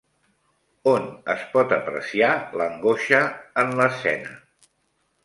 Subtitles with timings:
[0.91, 1.03] On
[1.33, 3.21] es pot apreciar l'angoixa
[3.65, 4.35] en l'escena?